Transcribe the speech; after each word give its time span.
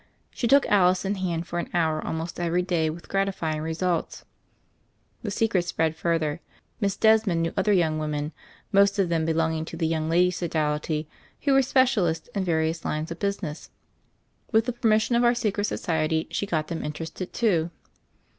She 0.31 0.47
took 0.47 0.65
Alice 0.65 1.05
in 1.05 1.13
hand 1.13 1.45
for 1.45 1.59
an 1.59 1.69
hour 1.75 2.03
almost 2.03 2.39
every 2.39 2.63
day 2.63 2.89
with 2.89 3.07
gratifying 3.07 3.61
results. 3.61 4.25
The 5.21 5.29
secret 5.29 5.63
spread 5.65 5.95
further. 5.95 6.41
Miss 6.79 6.97
Desmond 6.97 7.43
knew 7.43 7.53
other 7.55 7.71
young 7.71 7.99
women— 7.99 8.31
^most 8.73 8.97
of 8.97 9.09
them 9.09 9.25
be 9.27 9.33
longing 9.33 9.63
to 9.65 9.77
the 9.77 9.85
Young 9.85 10.09
Ladies' 10.09 10.37
Sodality— 10.37 11.07
who 11.43 11.53
were 11.53 11.61
specialists 11.61 12.29
in 12.33 12.43
various 12.43 12.83
lines 12.83 13.11
of 13.11 13.19
business. 13.19 13.69
THE 14.51 14.53
FAIRY 14.53 14.53
OF 14.53 14.53
THE 14.53 14.57
SNOWS 14.57 14.57
203 14.57 14.57
With 14.57 14.65
the 14.65 14.79
permission 14.81 15.15
of 15.17 15.23
our 15.23 15.35
secret 15.35 15.63
society 15.65 16.27
she 16.31 16.47
got 16.47 16.67
them 16.69 16.83
interested, 16.83 17.31
too. 17.31 17.69